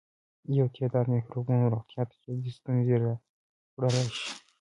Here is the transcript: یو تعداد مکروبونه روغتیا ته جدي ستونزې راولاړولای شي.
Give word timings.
یو 0.57 0.67
تعداد 0.75 1.05
مکروبونه 1.13 1.65
روغتیا 1.73 2.03
ته 2.09 2.15
جدي 2.23 2.51
ستونزې 2.57 2.95
راولاړولای 3.03 4.07
شي. 4.17 4.29